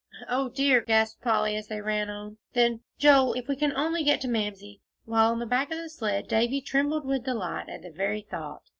"O 0.27 0.49
dear!" 0.49 0.81
gasped 0.81 1.21
Polly, 1.21 1.55
as 1.55 1.67
they 1.67 1.79
ran 1.79 2.09
on. 2.09 2.37
Then, 2.53 2.79
"Joel, 2.97 3.35
if 3.35 3.47
we 3.47 3.55
can 3.55 3.71
only 3.77 4.03
get 4.03 4.19
to 4.21 4.27
Mamsie," 4.27 4.81
while 5.05 5.35
back 5.45 5.69
on 5.69 5.77
the 5.77 5.89
sled 5.91 6.27
Davie 6.27 6.59
trembled 6.59 7.05
with 7.05 7.23
delight 7.23 7.69
at 7.69 7.83
the 7.83 7.91
very 7.91 8.21
thought. 8.21 8.63